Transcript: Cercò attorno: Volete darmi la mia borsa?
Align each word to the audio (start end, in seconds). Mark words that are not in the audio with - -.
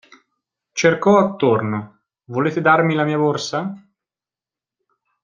Cercò 0.71 1.19
attorno: 1.19 2.05
Volete 2.31 2.59
darmi 2.59 2.95
la 2.95 3.03
mia 3.03 3.19
borsa? 3.19 3.71